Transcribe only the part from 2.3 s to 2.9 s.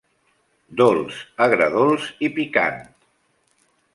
Picant.